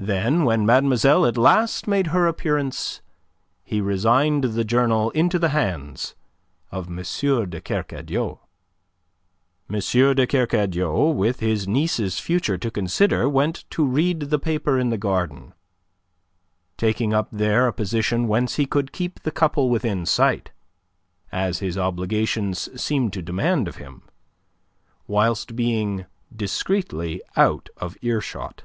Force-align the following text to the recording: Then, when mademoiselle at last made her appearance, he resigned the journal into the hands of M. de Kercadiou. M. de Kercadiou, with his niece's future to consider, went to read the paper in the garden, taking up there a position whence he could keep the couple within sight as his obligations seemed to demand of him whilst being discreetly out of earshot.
Then, 0.00 0.42
when 0.44 0.66
mademoiselle 0.66 1.24
at 1.26 1.36
last 1.36 1.86
made 1.86 2.08
her 2.08 2.26
appearance, 2.26 3.00
he 3.62 3.80
resigned 3.80 4.42
the 4.42 4.64
journal 4.64 5.10
into 5.10 5.38
the 5.38 5.50
hands 5.50 6.16
of 6.72 6.88
M. 6.88 6.96
de 6.96 7.60
Kercadiou. 7.60 8.40
M. 9.70 9.76
de 9.78 10.26
Kercadiou, 10.26 11.14
with 11.14 11.38
his 11.38 11.68
niece's 11.68 12.18
future 12.18 12.58
to 12.58 12.68
consider, 12.68 13.28
went 13.28 13.64
to 13.70 13.86
read 13.86 14.22
the 14.30 14.40
paper 14.40 14.76
in 14.76 14.88
the 14.88 14.98
garden, 14.98 15.54
taking 16.76 17.14
up 17.14 17.28
there 17.30 17.68
a 17.68 17.72
position 17.72 18.26
whence 18.26 18.56
he 18.56 18.66
could 18.66 18.90
keep 18.90 19.20
the 19.22 19.30
couple 19.30 19.70
within 19.70 20.04
sight 20.04 20.50
as 21.30 21.60
his 21.60 21.78
obligations 21.78 22.68
seemed 22.82 23.12
to 23.12 23.22
demand 23.22 23.68
of 23.68 23.76
him 23.76 24.02
whilst 25.06 25.54
being 25.54 26.06
discreetly 26.34 27.22
out 27.36 27.68
of 27.76 27.96
earshot. 28.02 28.64